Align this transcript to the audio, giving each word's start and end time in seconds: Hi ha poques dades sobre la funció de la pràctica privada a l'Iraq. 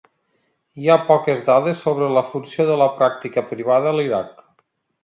Hi 0.83 0.87
ha 0.87 0.95
poques 1.09 1.43
dades 1.51 1.85
sobre 1.89 2.09
la 2.17 2.25
funció 2.33 2.67
de 2.71 2.81
la 2.85 2.89
pràctica 2.99 3.47
privada 3.53 3.93
a 3.95 3.99
l'Iraq. 4.01 4.47